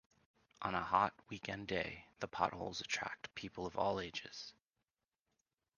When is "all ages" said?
3.77-4.51